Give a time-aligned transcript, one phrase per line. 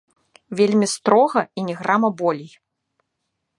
[0.59, 2.51] Вельмі строга і ні грама болей.